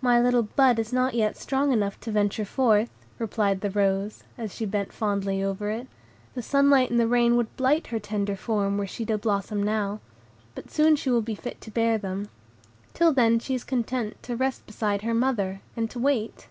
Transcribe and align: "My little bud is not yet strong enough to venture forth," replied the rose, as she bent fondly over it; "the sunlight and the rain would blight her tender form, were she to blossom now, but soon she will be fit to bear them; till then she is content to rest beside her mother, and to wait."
"My 0.00 0.18
little 0.18 0.44
bud 0.44 0.78
is 0.78 0.94
not 0.94 1.12
yet 1.12 1.36
strong 1.36 1.72
enough 1.74 2.00
to 2.00 2.10
venture 2.10 2.46
forth," 2.46 2.88
replied 3.18 3.60
the 3.60 3.68
rose, 3.68 4.24
as 4.38 4.54
she 4.54 4.64
bent 4.64 4.94
fondly 4.94 5.42
over 5.44 5.68
it; 5.70 5.88
"the 6.32 6.40
sunlight 6.40 6.90
and 6.90 6.98
the 6.98 7.06
rain 7.06 7.36
would 7.36 7.54
blight 7.58 7.88
her 7.88 7.98
tender 7.98 8.34
form, 8.34 8.78
were 8.78 8.86
she 8.86 9.04
to 9.04 9.18
blossom 9.18 9.62
now, 9.62 10.00
but 10.54 10.70
soon 10.70 10.96
she 10.96 11.10
will 11.10 11.20
be 11.20 11.34
fit 11.34 11.60
to 11.60 11.70
bear 11.70 11.98
them; 11.98 12.30
till 12.94 13.12
then 13.12 13.38
she 13.38 13.54
is 13.54 13.62
content 13.62 14.16
to 14.22 14.36
rest 14.36 14.64
beside 14.64 15.02
her 15.02 15.12
mother, 15.12 15.60
and 15.76 15.90
to 15.90 15.98
wait." 15.98 16.48